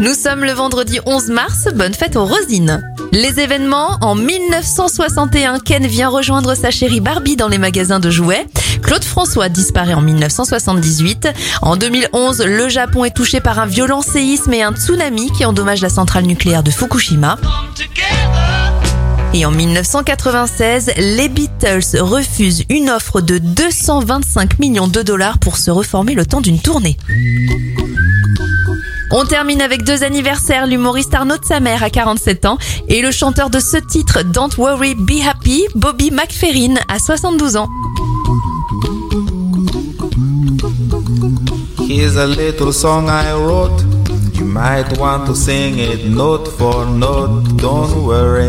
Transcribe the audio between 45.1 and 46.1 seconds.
to sing it